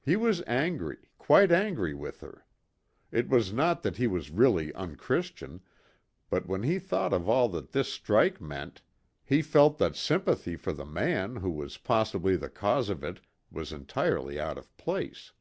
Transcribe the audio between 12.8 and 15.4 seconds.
of it was entirely out of place.